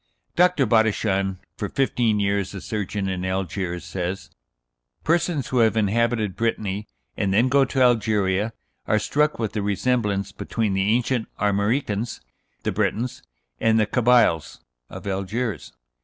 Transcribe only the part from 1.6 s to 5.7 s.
fifteen years a surgeon in Algiers, says: "Persons who